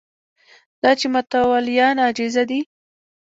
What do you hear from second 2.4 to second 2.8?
دي